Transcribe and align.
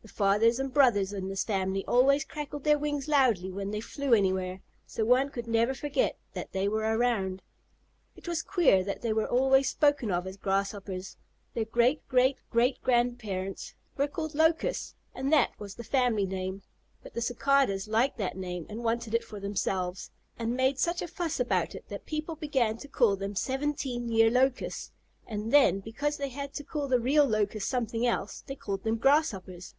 The 0.00 0.14
fathers 0.24 0.58
and 0.58 0.72
brothers 0.72 1.12
in 1.12 1.28
this 1.28 1.44
family 1.44 1.84
always 1.84 2.24
crackled 2.24 2.64
their 2.64 2.78
wings 2.78 3.08
loudly 3.08 3.52
when 3.52 3.72
they 3.72 3.82
flew 3.82 4.14
anywhere, 4.14 4.60
so 4.86 5.04
one 5.04 5.28
could 5.28 5.46
never 5.46 5.74
forget 5.74 6.16
that 6.32 6.52
they 6.52 6.66
were 6.66 6.96
around. 6.96 7.42
It 8.16 8.26
was 8.26 8.40
queer 8.42 8.82
that 8.84 9.02
they 9.02 9.12
were 9.12 9.28
always 9.28 9.68
spoken 9.68 10.10
of 10.10 10.26
as 10.26 10.38
Grasshoppers. 10.38 11.18
Their 11.52 11.66
great 11.66 12.08
great 12.08 12.38
great 12.48 12.80
grandparents 12.82 13.74
were 13.98 14.08
called 14.08 14.34
Locusts, 14.34 14.94
and 15.14 15.30
that 15.30 15.50
was 15.60 15.74
the 15.74 15.84
family 15.84 16.24
name, 16.24 16.62
but 17.02 17.12
the 17.12 17.20
Cicadas 17.20 17.86
liked 17.86 18.16
that 18.16 18.34
name 18.36 18.64
and 18.70 18.82
wanted 18.82 19.12
it 19.12 19.24
for 19.24 19.38
themselves, 19.40 20.10
and 20.38 20.56
made 20.56 20.78
such 20.78 21.02
a 21.02 21.08
fuss 21.08 21.38
about 21.38 21.74
it 21.74 21.86
that 21.90 22.06
people 22.06 22.34
began 22.34 22.78
to 22.78 22.88
call 22.88 23.14
them 23.14 23.34
Seventeen 23.34 24.08
Year 24.08 24.30
Locusts; 24.30 24.90
and 25.26 25.52
then 25.52 25.80
because 25.80 26.16
they 26.16 26.30
had 26.30 26.54
to 26.54 26.64
call 26.64 26.88
the 26.88 26.98
real 27.00 27.26
Locusts 27.26 27.68
something 27.68 28.06
else, 28.06 28.42
they 28.46 28.56
called 28.56 28.84
them 28.84 28.96
Grasshoppers. 28.96 29.74